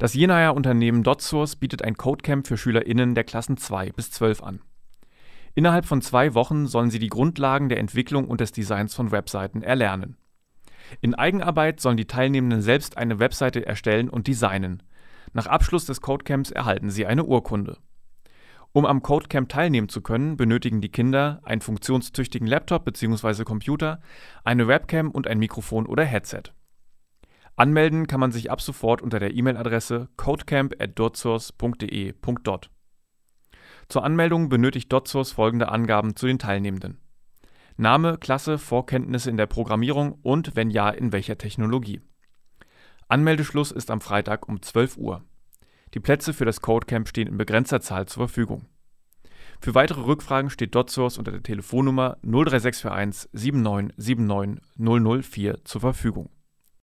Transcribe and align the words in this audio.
Das 0.00 0.14
Jenaer 0.14 0.54
Unternehmen 0.54 1.02
DotSource 1.02 1.56
bietet 1.56 1.84
ein 1.84 1.94
Codecamp 1.94 2.46
für 2.46 2.56
SchülerInnen 2.56 3.14
der 3.14 3.22
Klassen 3.22 3.58
2 3.58 3.90
bis 3.90 4.10
12 4.10 4.42
an. 4.42 4.62
Innerhalb 5.54 5.84
von 5.84 6.00
zwei 6.00 6.32
Wochen 6.32 6.66
sollen 6.66 6.88
sie 6.88 6.98
die 6.98 7.10
Grundlagen 7.10 7.68
der 7.68 7.78
Entwicklung 7.78 8.26
und 8.26 8.40
des 8.40 8.50
Designs 8.50 8.94
von 8.94 9.12
Webseiten 9.12 9.62
erlernen. 9.62 10.16
In 11.02 11.14
Eigenarbeit 11.14 11.80
sollen 11.80 11.98
die 11.98 12.06
Teilnehmenden 12.06 12.62
selbst 12.62 12.96
eine 12.96 13.18
Webseite 13.18 13.66
erstellen 13.66 14.08
und 14.08 14.26
designen. 14.26 14.82
Nach 15.34 15.46
Abschluss 15.46 15.84
des 15.84 16.00
Codecamps 16.00 16.50
erhalten 16.50 16.88
sie 16.88 17.04
eine 17.04 17.24
Urkunde. 17.24 17.76
Um 18.72 18.86
am 18.86 19.02
Codecamp 19.02 19.50
teilnehmen 19.50 19.90
zu 19.90 20.00
können, 20.00 20.38
benötigen 20.38 20.80
die 20.80 20.88
Kinder 20.88 21.42
einen 21.42 21.60
funktionstüchtigen 21.60 22.48
Laptop 22.48 22.86
bzw. 22.86 23.44
Computer, 23.44 24.00
eine 24.44 24.66
Webcam 24.66 25.10
und 25.10 25.26
ein 25.26 25.38
Mikrofon 25.38 25.84
oder 25.84 26.04
Headset. 26.04 26.44
Anmelden 27.60 28.06
kann 28.06 28.20
man 28.20 28.32
sich 28.32 28.50
ab 28.50 28.62
sofort 28.62 29.02
unter 29.02 29.18
der 29.18 29.34
E-Mail-Adresse 29.34 30.08
codecamp@dotsource.de.dot. 30.16 32.70
Zur 33.86 34.02
Anmeldung 34.02 34.48
benötigt 34.48 34.90
DotSource 34.90 35.32
folgende 35.32 35.68
Angaben 35.68 36.16
zu 36.16 36.26
den 36.26 36.38
Teilnehmenden: 36.38 36.96
Name, 37.76 38.16
Klasse, 38.16 38.56
Vorkenntnisse 38.56 39.28
in 39.28 39.36
der 39.36 39.44
Programmierung 39.44 40.12
und 40.22 40.56
wenn 40.56 40.70
ja, 40.70 40.88
in 40.88 41.12
welcher 41.12 41.36
Technologie. 41.36 42.00
Anmeldeschluss 43.08 43.72
ist 43.72 43.90
am 43.90 44.00
Freitag 44.00 44.48
um 44.48 44.62
12 44.62 44.96
Uhr. 44.96 45.22
Die 45.92 46.00
Plätze 46.00 46.32
für 46.32 46.46
das 46.46 46.62
Codecamp 46.62 47.08
stehen 47.08 47.28
in 47.28 47.36
begrenzter 47.36 47.82
Zahl 47.82 48.06
zur 48.06 48.26
Verfügung. 48.26 48.64
Für 49.60 49.74
weitere 49.74 50.00
Rückfragen 50.00 50.48
steht 50.48 50.74
DotSource 50.74 51.18
unter 51.18 51.32
der 51.32 51.42
Telefonnummer 51.42 52.16
03641 52.22 53.28
7979 53.34 54.62
004 54.78 55.62
zur 55.66 55.82
Verfügung 55.82 56.30